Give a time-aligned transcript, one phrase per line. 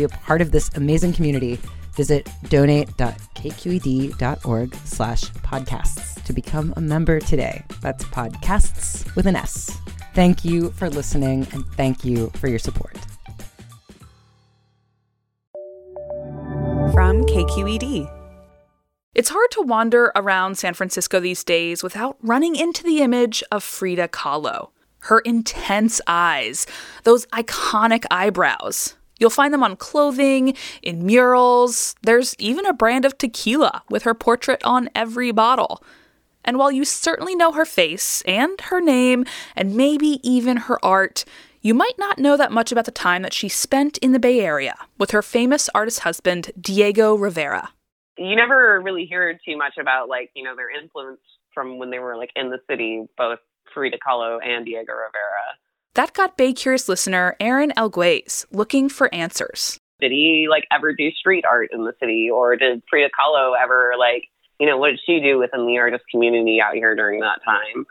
[0.00, 1.58] be a part of this amazing community,
[1.94, 7.62] visit donate.kqed.org slash podcasts to become a member today.
[7.82, 9.70] That's podcasts with an S.
[10.14, 12.96] Thank you for listening and thank you for your support.
[16.92, 18.16] From KQED.
[19.14, 23.62] It's hard to wander around San Francisco these days without running into the image of
[23.62, 24.70] Frida Kahlo.
[25.00, 26.66] Her intense eyes,
[27.04, 28.96] those iconic eyebrows.
[29.20, 31.94] You'll find them on clothing, in murals.
[32.02, 35.84] There's even a brand of tequila with her portrait on every bottle.
[36.44, 41.24] And while you certainly know her face and her name, and maybe even her art,
[41.60, 44.40] you might not know that much about the time that she spent in the Bay
[44.40, 47.68] Area with her famous artist husband, Diego Rivera
[48.20, 51.20] you never really hear too much about like you know their influence
[51.54, 53.38] from when they were like in the city, both
[53.74, 55.56] Frida Kahlo and Diego Rivera.
[56.00, 59.78] That got Bay Curious listener Erin Al Gwaiz looking for answers.
[60.00, 63.92] Did he like ever do street art in the city, or did Frida Kahlo ever
[63.98, 64.24] like
[64.58, 67.84] you know what did she do within the artist community out here during that time?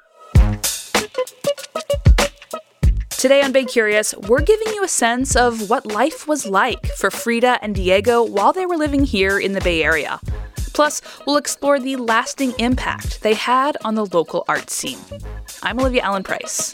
[3.12, 7.12] Today on Bay Curious, we're giving you a sense of what life was like for
[7.12, 10.19] Frida and Diego while they were living here in the Bay Area.
[10.74, 14.98] Plus, we'll explore the lasting impact they had on the local art scene.
[15.62, 16.74] I'm Olivia Allen Price.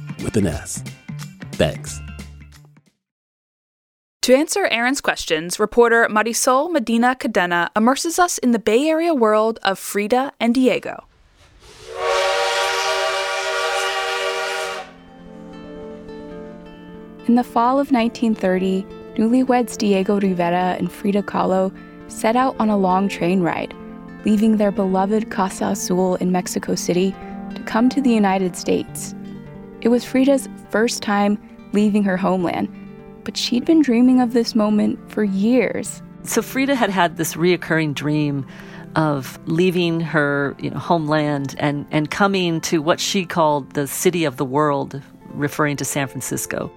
[0.23, 0.83] with an S.
[1.53, 1.99] Thanks.
[4.23, 9.57] To answer Erin's questions, reporter Marisol Medina Cadena immerses us in the Bay Area world
[9.63, 11.05] of Frida and Diego.
[17.27, 18.83] In the fall of 1930,
[19.15, 21.75] newlyweds Diego Rivera and Frida Kahlo
[22.07, 23.73] set out on a long train ride,
[24.25, 27.15] leaving their beloved Casa Azul in Mexico City
[27.55, 29.15] to come to the United States.
[29.81, 31.37] It was Frida's first time
[31.73, 32.69] leaving her homeland
[33.23, 36.01] but she'd been dreaming of this moment for years.
[36.23, 38.45] So Frida had had this reoccurring dream
[38.95, 44.25] of leaving her you know, homeland and, and coming to what she called the city
[44.25, 46.71] of the world, referring to San Francisco.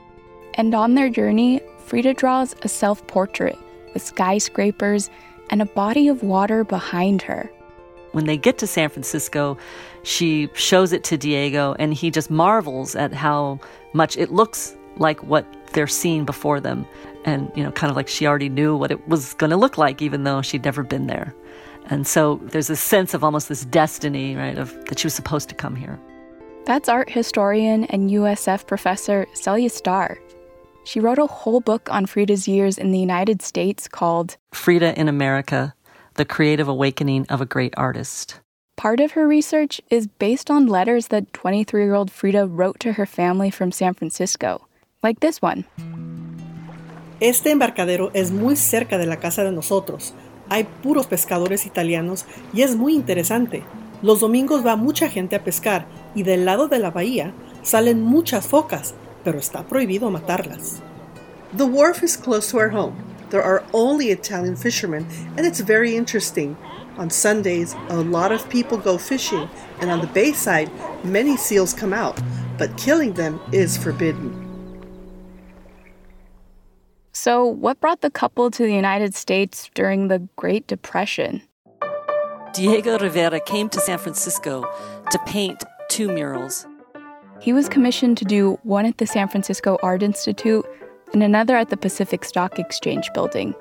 [0.54, 3.58] And on their journey, Frida draws a self portrait
[3.92, 5.10] with skyscrapers
[5.50, 7.50] and a body of water behind her.
[8.14, 9.58] When they get to San Francisco,
[10.04, 13.58] she shows it to Diego, and he just marvels at how
[13.92, 16.86] much it looks like what they're seeing before them.
[17.24, 19.78] And, you know, kind of like she already knew what it was going to look
[19.78, 21.34] like, even though she'd never been there.
[21.86, 25.48] And so there's a sense of almost this destiny, right, of that she was supposed
[25.48, 25.98] to come here.
[26.66, 30.18] That's art historian and USF professor Celia Stahr.
[30.84, 35.08] She wrote a whole book on Frida's years in the United States called Frida in
[35.08, 35.74] America
[36.16, 38.40] The Creative Awakening of a Great Artist.
[38.76, 42.92] Part of her research is based on letters that 23 year old Frida wrote to
[42.92, 44.68] her family from San Francisco
[45.02, 45.64] like this one.
[47.20, 50.14] Este embarcadero es muy cerca de la casa de nosotros.
[50.48, 53.64] Hay puros pescadores italianos y es muy interesante.
[54.00, 57.32] Los domingos va mucha gente a pescar y del lado de la bahía
[57.62, 58.94] salen muchas focas,
[59.24, 60.80] pero está prohibido matarlas.
[61.56, 63.13] The wharf is close to our home.
[63.34, 66.56] There are only Italian fishermen, and it's very interesting.
[66.98, 69.50] On Sundays, a lot of people go fishing,
[69.80, 70.70] and on the bayside,
[71.04, 72.16] many seals come out,
[72.58, 74.30] but killing them is forbidden.
[77.10, 81.42] So, what brought the couple to the United States during the Great Depression?
[82.52, 84.62] Diego Rivera came to San Francisco
[85.10, 86.68] to paint two murals.
[87.40, 90.64] He was commissioned to do one at the San Francisco Art Institute
[91.14, 93.54] and another at the Pacific Stock Exchange building.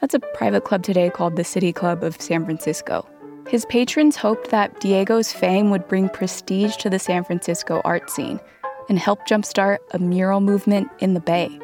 [0.00, 3.06] That's a private club today called the City Club of San Francisco.
[3.48, 8.38] His patrons hoped that Diego's fame would bring prestige to the San Francisco art scene
[8.88, 11.58] and help jumpstart a mural movement in the Bay.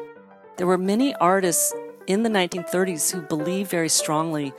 [0.57, 1.73] There were many artists
[2.07, 4.53] in the 1930s who believed very strongly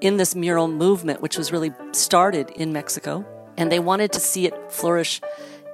[0.00, 3.24] in this mural movement, which was really started in Mexico,
[3.56, 5.20] and they wanted to see it flourish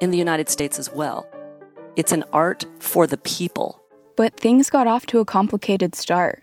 [0.03, 1.27] in the United States as well.
[1.97, 3.78] It's an art for the people.
[4.19, 6.43] But things got off to a complicated start.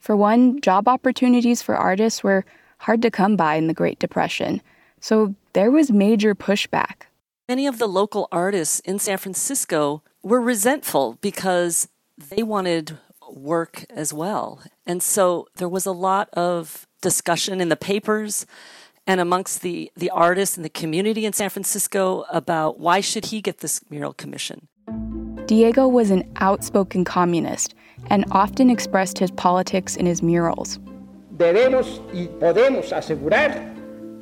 [0.00, 2.44] For one, job opportunities for artists were
[2.78, 4.60] hard to come by in the Great Depression,
[4.98, 7.02] so there was major pushback.
[7.48, 11.86] Many of the local artists in San Francisco were resentful because
[12.18, 12.98] they wanted
[13.30, 14.60] work as well.
[14.84, 18.46] And so there was a lot of discussion in the papers
[19.06, 23.40] and amongst the, the artists and the community in San Francisco about why should he
[23.40, 24.66] get this mural commission.
[25.52, 27.74] Diego was an outspoken communist
[28.08, 30.78] and often expressed his politics in his murals.
[31.36, 33.60] Debemos y podemos asegurar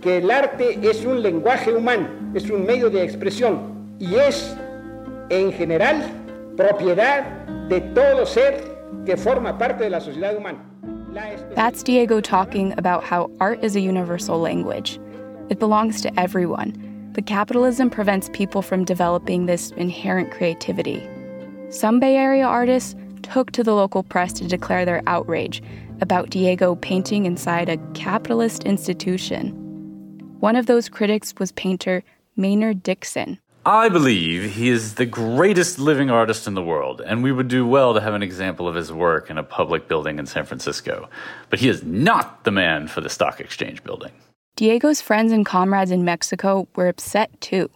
[0.03, 4.57] que el arte es un lenguaje humano, es un medio de expresión y es,
[5.31, 6.03] en general,
[6.57, 7.23] propiedad
[7.69, 8.65] de todo ser
[9.07, 10.59] que forma parte de la sociedad humana.
[11.55, 14.99] That's Diego talking about how art is a universal language.
[15.49, 16.73] It belongs to everyone,
[17.13, 21.07] but capitalism prevents people from developing this inherent creativity.
[21.71, 25.63] Some Bay Area artists took to the local press to declare their outrage
[26.01, 29.51] about Diego painting inside a capitalist institution.
[30.41, 32.03] One of those critics was painter
[32.35, 33.39] Maynard Dixon.
[33.65, 37.65] I believe he is the greatest living artist in the world, and we would do
[37.65, 41.09] well to have an example of his work in a public building in San Francisco.
[41.51, 44.11] But he is not the man for the stock exchange building.
[44.57, 47.71] Diego's friends and comrades in Mexico were upset too.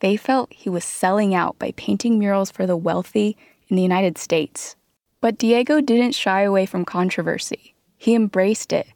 [0.00, 3.36] They felt he was selling out by painting murals for the wealthy
[3.68, 4.76] in the United States.
[5.20, 7.74] But Diego didn't shy away from controversy.
[7.96, 8.86] He embraced it,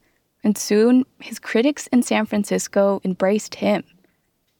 [0.43, 3.83] and soon his critics in San Francisco embraced him.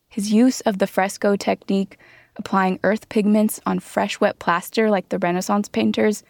[0.08, 1.98] His use of the fresco technique,
[2.38, 6.24] applying earth pigments on fresh wet plaster like the Renaissance painters,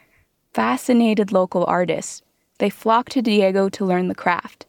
[0.53, 2.21] fascinated local artists.
[2.59, 4.65] They flocked to Diego to learn the craft.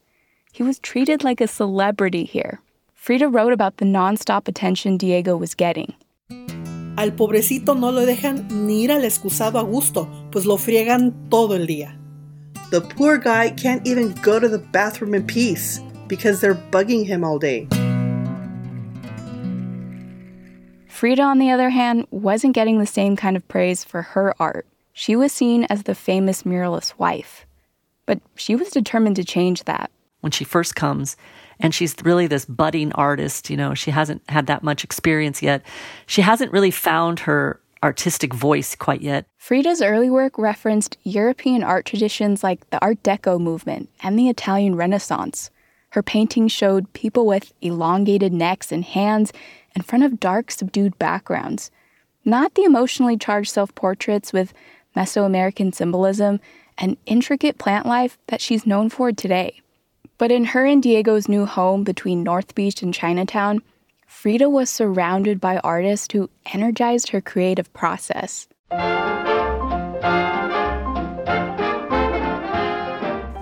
[0.51, 2.59] He was treated like a celebrity here.
[3.07, 5.95] Frida wrote about the nonstop attention Diego was getting.
[6.97, 11.53] Al pobrecito no lo dejan ni ir al excusado a gusto, pues lo friegan todo
[11.53, 11.97] el día.
[12.69, 17.23] The poor guy can't even go to the bathroom in peace because they're bugging him
[17.23, 17.65] all day.
[20.89, 24.67] Frida, on the other hand, wasn't getting the same kind of praise for her art.
[24.91, 27.45] She was seen as the famous muralist's wife.
[28.05, 29.91] But she was determined to change that.
[30.19, 31.15] When she first comes,
[31.59, 35.63] and she's really this budding artist, you know, she hasn't had that much experience yet.
[36.05, 39.25] She hasn't really found her artistic voice quite yet.
[39.37, 44.75] Frida's early work referenced European art traditions like the Art Deco movement and the Italian
[44.75, 45.49] Renaissance.
[45.91, 49.31] Her paintings showed people with elongated necks and hands
[49.75, 51.71] in front of dark, subdued backgrounds,
[52.25, 54.53] not the emotionally charged self portraits with
[54.95, 56.39] Mesoamerican symbolism
[56.77, 59.61] and intricate plant life that she's known for today.
[60.17, 63.61] But in her and Diego's new home between North Beach and Chinatown,
[64.07, 68.47] Frida was surrounded by artists who energized her creative process.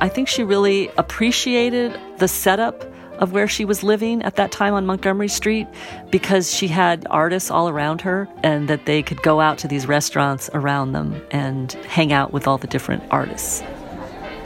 [0.02, 2.84] I think she really appreciated the setup
[3.20, 5.68] of where she was living at that time on Montgomery Street
[6.12, 9.88] because she had artists all around her and that they could go out to these
[9.88, 13.64] restaurants around them and hang out with all the different artists.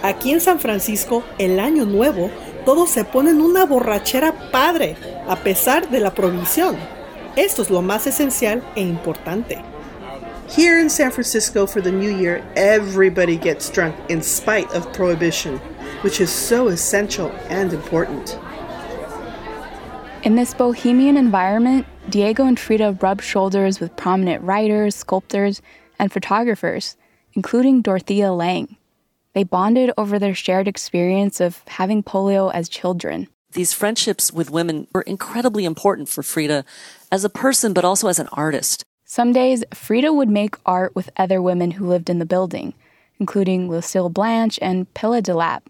[0.02, 2.32] Aquí en San Francisco, el año nuevo,
[2.66, 4.96] todos se ponen una borrachera padre,
[5.28, 6.78] a pesar de la prohibición.
[7.36, 9.62] Esto es lo más esencial e importante.
[10.50, 15.60] Here in San Francisco for the new year, everybody gets drunk in spite of prohibition,
[16.02, 18.40] which is so essential and important.
[20.24, 25.62] In this bohemian environment, Diego and Frida rub shoulders with prominent writers, sculptors,
[26.00, 26.98] and photographers,
[27.34, 28.79] including Dorothea Lange.
[29.34, 33.28] They bonded over their shared experience of having polio as children.
[33.52, 36.66] These friendships with women were incredibly important for Frida
[37.12, 38.84] as a person, but also as an artist.
[39.06, 42.74] Some days, Frida would make art with other women who lived in the building,
[43.20, 45.64] including Lucille Blanch and Pilla deLappe.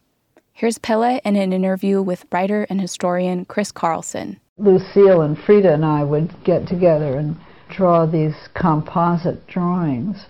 [0.51, 4.39] Here's Pilla in an interview with writer and historian Chris Carlsson.
[4.57, 7.37] Lucille and Frida and I would get together and
[7.69, 10.25] draw these composite drawings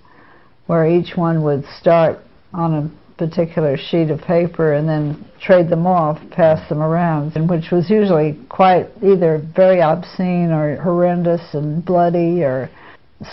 [0.68, 2.20] where each one would start
[2.54, 7.50] on a particular sheet of paper and then trade them off, pass them around, and
[7.50, 12.70] which was usually quite either very obscene or horrendous and bloody or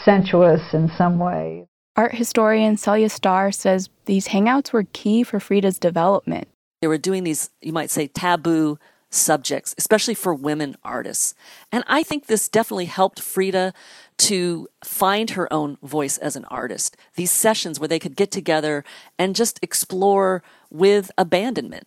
[0.05, 1.67] sensuous in some way.
[1.95, 6.49] Art historian Celia Stahr says these hangouts were key for Frida's development.
[6.83, 8.79] They were doing these, you might say, taboo
[9.09, 11.35] subjects, especially for women artists.
[11.73, 13.73] And I think this definitely helped Frida
[14.19, 16.97] to find her own voice as an artist.
[17.17, 18.85] These sessions where they could get together
[19.19, 21.87] and just explore with abandonment.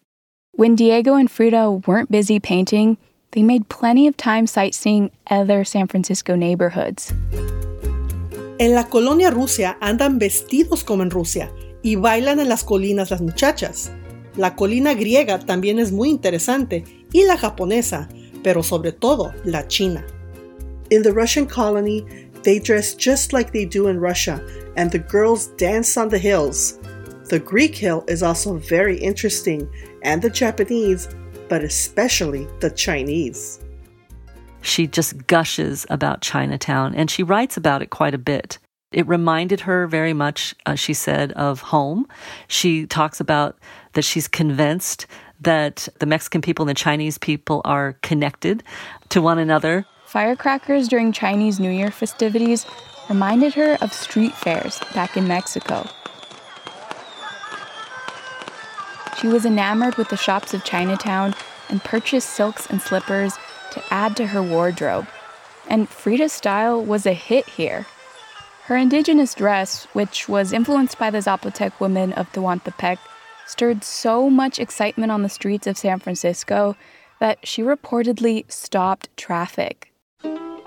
[0.51, 2.97] When Diego and Frida weren't busy painting,
[3.31, 7.13] they made plenty of time sightseeing other San Francisco neighborhoods.
[8.59, 13.21] En la colonia Rusia andan vestidos como en Rusia y bailan en las colinas las
[13.21, 13.91] muchachas.
[14.35, 16.83] La colina griega también es muy interesante
[17.13, 18.09] y la japonesa,
[18.43, 20.05] pero sobre todo la china.
[20.89, 22.05] In the Russian colony,
[22.43, 24.43] they dress just like they do in Russia,
[24.75, 26.79] and the girls dance on the hills.
[27.29, 29.69] The Greek hill is also very interesting,
[30.01, 31.07] and the Japanese,
[31.47, 33.59] but especially the Chinese.
[34.61, 38.57] She just gushes about Chinatown, and she writes about it quite a bit.
[38.91, 42.07] It reminded her very much, uh, she said, of home.
[42.47, 43.59] She talks about
[43.93, 45.05] that she's convinced
[45.41, 48.63] that the Mexican people and the Chinese people are connected
[49.09, 49.85] to one another.
[50.09, 52.65] Firecrackers during Chinese New Year festivities
[53.09, 55.87] reminded her of street fairs back in Mexico.
[59.21, 61.35] She was enamored with the shops of Chinatown
[61.69, 63.35] and purchased silks and slippers
[63.69, 65.05] to add to her wardrobe.
[65.67, 67.85] And Frida's style was a hit here.
[68.63, 72.97] Her indigenous dress, which was influenced by the Zapotec women of Tehuantepec,
[73.45, 76.75] stirred so much excitement on the streets of San Francisco
[77.19, 79.88] that she reportedly stopped traffic.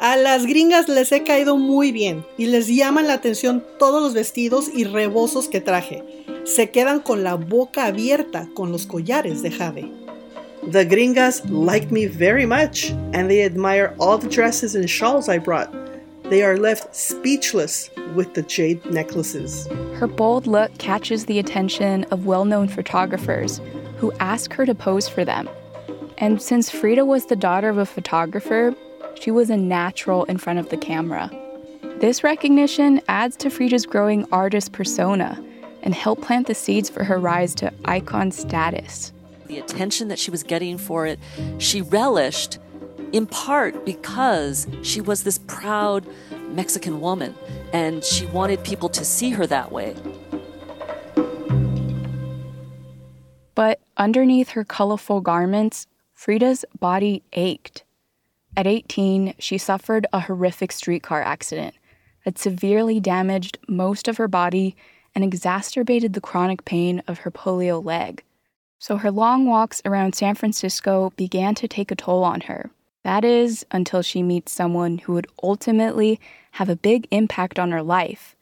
[0.05, 4.15] A las gringas les he caído muy bien y les llaman la atención todos los
[4.15, 6.03] vestidos y rebozos que traje.
[6.43, 9.93] Se quedan con la boca abierta con los collares de jade.
[10.73, 15.39] The gringas like me very much and they admire all the dresses and shawls I
[15.39, 15.71] brought.
[16.29, 19.69] They are left speechless with the jade necklaces.
[20.01, 23.61] Her bold look catches the attention of well known photographers
[23.99, 25.49] who ask her to pose for them.
[26.19, 28.75] And since Frida was the daughter of a photographer,
[29.21, 31.31] she was a natural in front of the camera.
[32.01, 35.43] This recognition adds to Frida's growing artist persona
[35.83, 39.13] and helped plant the seeds for her rise to icon status.
[39.47, 41.19] The attention that she was getting for it,
[41.59, 42.59] she relished
[43.13, 46.07] in part because she was this proud
[46.49, 47.35] Mexican woman
[47.73, 49.95] and she wanted people to see her that way.
[53.55, 57.85] But underneath her colorful garments, Frida's body ached.
[58.57, 61.75] At 18, she suffered a horrific streetcar accident
[62.25, 64.77] that severely damaged most of her body
[65.15, 68.23] and exacerbated the chronic pain of her polio leg.
[68.79, 72.71] So her long walks around San Francisco began to take a toll on her.
[73.05, 76.21] That is, until she meets someone who would ultimately
[76.53, 78.37] have a big impact on her life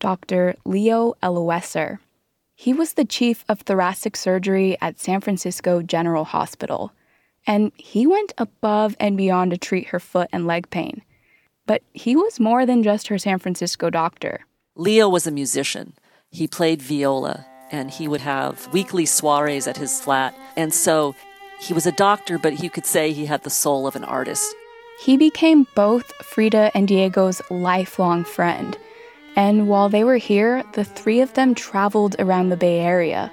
[0.00, 0.54] Dr.
[0.64, 1.98] Leo Eloesser.
[2.54, 6.92] He was the chief of thoracic surgery at San Francisco General Hospital,
[7.46, 11.02] and he went above and beyond to treat her foot and leg pain.
[11.66, 14.40] But he was more than just her San Francisco doctor.
[14.76, 15.94] Leo was a musician.
[16.30, 20.34] He played viola, and he would have weekly soirees at his flat.
[20.56, 21.14] And so
[21.60, 24.54] he was a doctor, but you could say he had the soul of an artist.
[25.00, 28.76] He became both Frida and Diego's lifelong friend.
[29.36, 33.32] And while they were here, the three of them traveled around the Bay Area.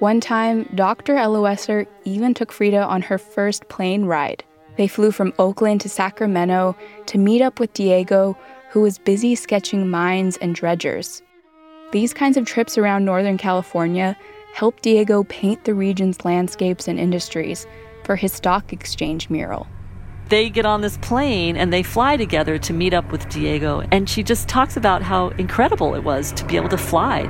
[0.00, 1.16] One time, Dr.
[1.16, 4.44] Eloesser even took Frida on her first plane ride.
[4.76, 6.76] They flew from Oakland to Sacramento
[7.06, 8.38] to meet up with Diego,
[8.70, 11.20] who was busy sketching mines and dredgers.
[11.90, 14.16] These kinds of trips around Northern California
[14.54, 17.66] helped Diego paint the region's landscapes and industries
[18.04, 19.66] for his stock exchange mural.
[20.28, 23.82] They get on this plane and they fly together to meet up with Diego.
[23.90, 27.22] And she just talks about how incredible it was to be able to fly.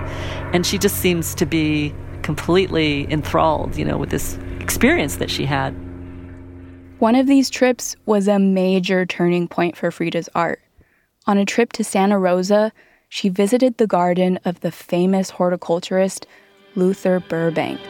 [0.53, 1.95] And she just seems to be
[2.29, 5.71] completely enthralled, you know, with this experience that she had.
[6.99, 10.61] One of these trips was a major turning point for Frida's art.
[11.27, 12.71] On a trip to Santa Rosa,
[13.09, 16.27] she visited the garden of the famous horticulturist
[16.75, 17.81] Luther Burbank.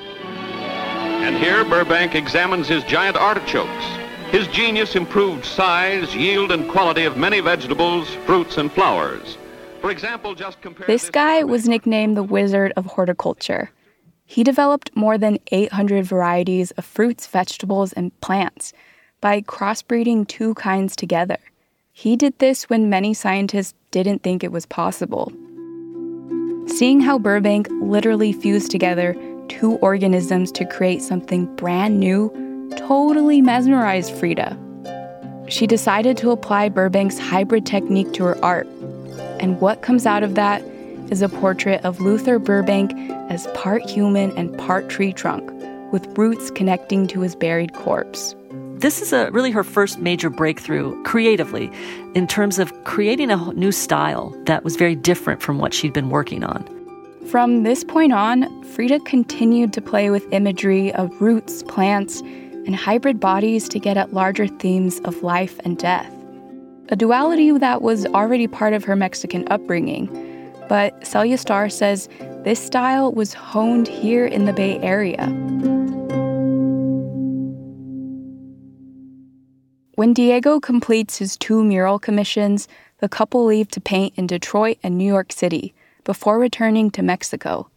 [1.27, 3.87] And here Burbank examines his giant artichokes.
[4.31, 9.37] His genius improved size, yield, and quality of many vegetables, fruits, and flowers.
[9.81, 13.73] For example, just compare This guy was nicknamed the Wizard of Horticulture.
[14.31, 18.75] He developed more than 800 varieties of fruits, vegetables, and plants
[19.23, 21.39] by crossbreeding two kinds together.
[21.95, 25.33] He did this when many scientists didn't think it was possible.
[26.67, 29.17] Seeing how Burbank literally fused together
[29.49, 32.31] two organisms to create something brand new
[32.77, 34.59] totally mesmerized Frida.
[35.49, 38.67] She decided to apply Burbank's hybrid technique to her art.
[39.41, 40.63] And what comes out of that
[41.11, 42.93] is a portrait of Luther Burbank
[43.31, 45.51] as part human and part tree trunk,
[45.93, 48.35] with roots connecting to his buried corpse.
[48.77, 51.73] This is a, really her first major breakthrough creatively
[52.15, 56.11] in terms of creating a new style that was very different from what she'd been
[56.11, 56.65] working on.
[57.27, 63.19] From this point on, Frida continued to play with imagery of roots, plants, and hybrid
[63.19, 66.15] bodies to get at larger themes of life and death.
[66.91, 70.07] A duality that was already part of her Mexican upbringing.
[70.69, 72.09] But Celia Stahr says
[72.45, 75.27] this style was honed here in the Bay Area.
[79.95, 84.97] When Diego completes his two mural commissions, the couple leave to paint in Detroit and
[84.97, 87.69] New York City before returning to Mexico.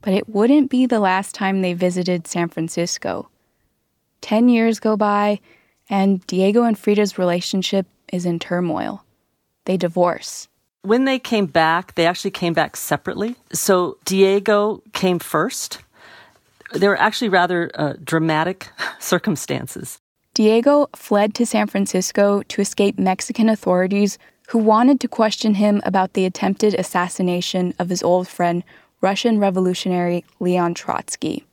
[0.00, 3.28] But it wouldn't be the last time they visited San Francisco.
[4.20, 5.40] Ten years go by,
[5.90, 9.04] and Diego and Frida's relationship is in turmoil.
[9.64, 10.48] They divorce.
[10.86, 13.34] When they came back, they actually came back separately.
[13.52, 15.80] So Diego came first.
[16.74, 19.98] There were actually rather uh, dramatic circumstances.
[20.32, 24.16] Diego fled to San Francisco to escape Mexican authorities
[24.46, 28.62] who wanted to question him about the attempted assassination of his old friend,
[29.00, 31.44] Russian revolutionary Leon Trotsky.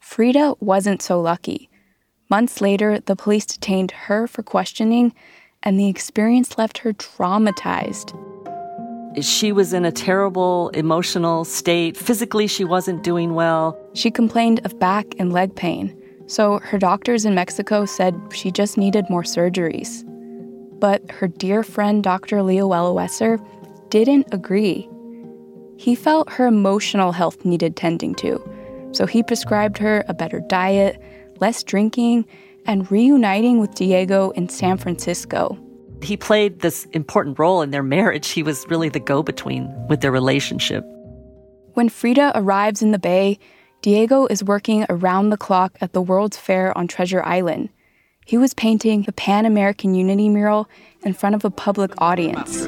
[0.00, 1.70] Frida wasn't so lucky.
[2.28, 5.14] Months later, the police detained her for questioning,
[5.62, 8.35] and the experience left her traumatized.
[9.20, 11.96] She was in a terrible emotional state.
[11.96, 13.78] Physically, she wasn't doing well.
[13.94, 15.96] She complained of back and leg pain.
[16.26, 20.04] So her doctors in Mexico said she just needed more surgeries.
[20.78, 22.42] But her dear friend, Dr.
[22.42, 23.38] Leo Eloesser,
[23.88, 24.88] didn't agree.
[25.78, 28.42] He felt her emotional health needed tending to,
[28.92, 31.00] so he prescribed her a better diet,
[31.40, 32.26] less drinking,
[32.66, 35.58] and reuniting with Diego in San Francisco.
[36.06, 38.28] He played this important role in their marriage.
[38.28, 40.84] He was really the go between with their relationship.
[41.74, 43.40] When Frida arrives in the Bay,
[43.82, 47.70] Diego is working around the clock at the World's Fair on Treasure Island.
[48.24, 50.68] He was painting the Pan American Unity mural
[51.02, 52.66] in front of a public audience.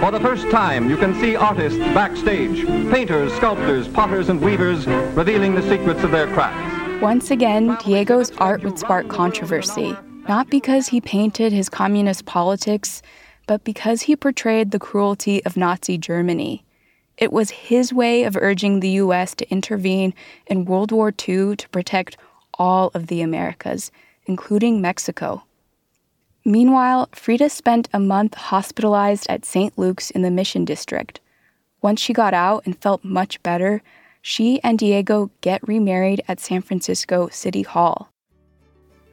[0.00, 5.54] For the first time, you can see artists backstage painters, sculptors, potters, and weavers revealing
[5.54, 7.00] the secrets of their crafts.
[7.00, 9.96] Once again, Diego's art would spark controversy,
[10.28, 13.02] not because he painted his communist politics,
[13.46, 16.64] but because he portrayed the cruelty of Nazi Germany.
[17.16, 20.14] It was his way of urging the US to intervene
[20.46, 22.16] in World War II to protect
[22.58, 23.90] all of the Americas,
[24.26, 25.44] including Mexico.
[26.44, 29.78] Meanwhile, Frida spent a month hospitalized at St.
[29.78, 31.20] Luke's in the Mission District.
[31.80, 33.82] Once she got out and felt much better,
[34.20, 38.13] she and Diego get remarried at San Francisco City Hall.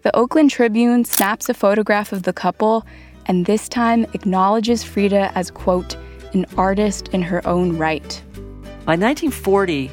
[0.04, 2.84] The Oakland Tribune snaps a photograph of the couple
[3.28, 5.96] and this time acknowledges Frida as, quote,
[6.34, 8.24] an artist in her own right.
[8.84, 9.92] By 1940,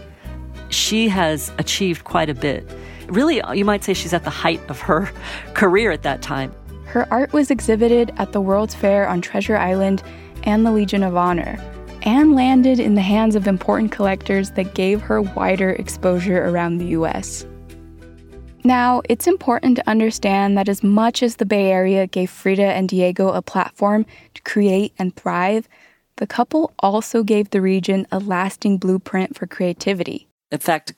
[0.71, 2.67] she has achieved quite a bit.
[3.09, 5.11] Really, you might say she's at the height of her
[5.55, 6.55] career at that time.
[6.87, 10.03] Her art was exhibited at the World's Fair on Treasure Island
[10.45, 11.59] and the Legion of Honor,
[12.03, 16.87] and landed in the hands of important collectors that gave her wider exposure around the
[16.87, 17.45] US.
[18.69, 22.87] Now, it's important to understand that as much as the Bay Area gave Frida and
[22.87, 24.05] Diego a platform
[24.35, 25.67] to create and thrive,
[26.17, 30.29] the couple also gave the region a lasting blueprint for creativity.
[30.53, 30.93] In fact,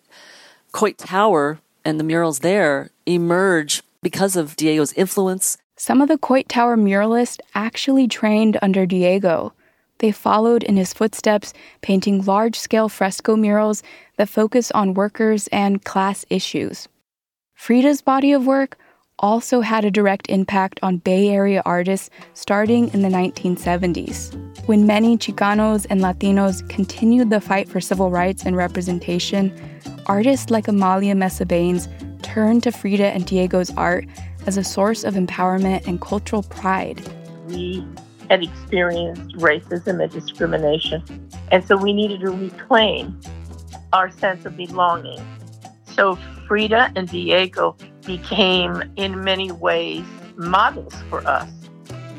[0.72, 5.56] Coit Tower and the murals there emerge because of Diego's influence.
[5.76, 9.52] Some of the Coit Tower muralists actually trained under Diego.
[9.98, 11.52] They followed in his footsteps,
[11.83, 13.85] painting large scale fresco murals
[14.16, 16.88] that focus on workers and class issues.
[17.61, 18.79] Frida's body of work
[19.18, 24.35] also had a direct impact on Bay Area artists starting in the 1970s.
[24.66, 29.53] When many Chicanos and Latinos continued the fight for civil rights and representation,
[30.07, 31.87] artists like Amalia Mesa Bains
[32.23, 34.07] turned to Frida and Diego's art
[34.46, 37.07] as a source of empowerment and cultural pride.
[37.49, 37.87] We
[38.31, 43.20] had experienced racism and discrimination, and so we needed to reclaim
[43.92, 45.20] our sense of belonging.
[46.00, 46.16] So
[46.48, 50.02] Frida and Diego became, in many ways,
[50.34, 51.50] models for us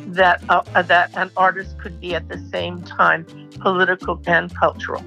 [0.06, 3.26] that uh, that an artist could be at the same time
[3.60, 5.04] political and cultural.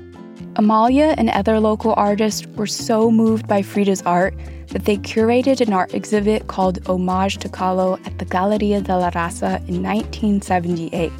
[0.57, 4.35] Amalia and other local artists were so moved by Frida's art
[4.69, 9.11] that they curated an art exhibit called Homage to Kahlo at the Galleria de la
[9.13, 11.13] Raza in 1978.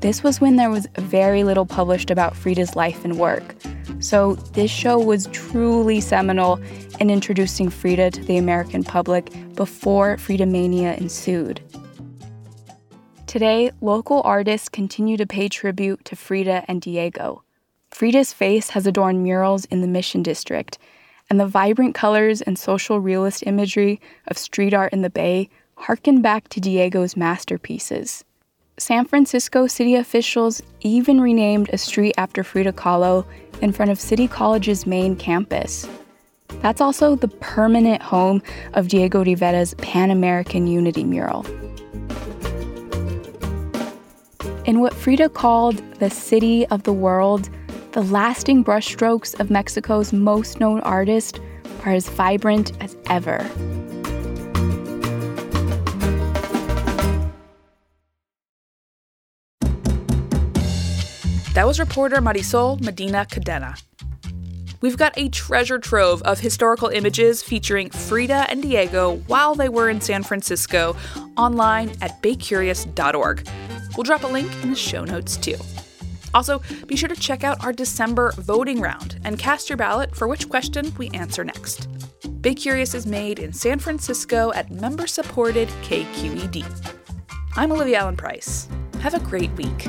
[0.00, 3.56] This was when there was very little published about Frida's life and work.
[4.00, 6.58] So, this show was truly seminal
[7.00, 11.60] in introducing Frida to the American public before Frida Mania ensued.
[13.26, 17.44] Today, local artists continue to pay tribute to Frida and Diego.
[17.90, 20.78] Frida's face has adorned murals in the Mission District,
[21.28, 26.22] and the vibrant colors and social realist imagery of street art in the Bay harken
[26.22, 28.24] back to Diego's masterpieces.
[28.78, 33.26] San Francisco city officials even renamed a street after Frida Kahlo
[33.60, 35.88] in front of City College's main campus.
[36.62, 38.42] That's also the permanent home
[38.74, 41.46] of Diego Rivera's Pan American Unity mural.
[44.66, 47.48] In what Frida called the city of the world,
[47.92, 51.40] the lasting brushstrokes of Mexico's most known artist
[51.84, 53.48] are as vibrant as ever.
[61.60, 63.78] That was reporter Marisol Medina Cadena.
[64.80, 69.90] We've got a treasure trove of historical images featuring Frida and Diego while they were
[69.90, 70.96] in San Francisco
[71.36, 73.46] online at baycurious.org.
[73.94, 75.56] We'll drop a link in the show notes too.
[76.32, 80.26] Also, be sure to check out our December voting round and cast your ballot for
[80.26, 81.88] which question we answer next.
[82.40, 86.64] Bay Curious is made in San Francisco at member supported KQED.
[87.54, 88.66] I'm Olivia Allen Price.
[89.00, 89.88] Have a great week.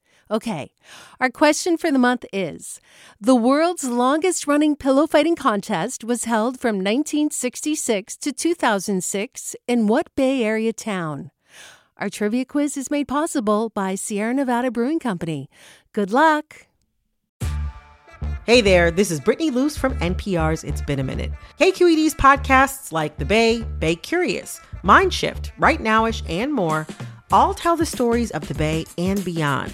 [0.31, 0.71] Okay,
[1.19, 2.79] our question for the month is
[3.19, 10.07] The world's longest running pillow fighting contest was held from 1966 to 2006 in what
[10.15, 11.31] Bay Area town?
[11.97, 15.49] Our trivia quiz is made possible by Sierra Nevada Brewing Company.
[15.91, 16.67] Good luck!
[18.45, 21.31] Hey there, this is Brittany Luce from NPR's It's Been a Minute.
[21.59, 26.87] KQED's podcasts like The Bay, Bay Curious, Mindshift, Right Nowish, and more
[27.33, 29.73] all tell the stories of the Bay and beyond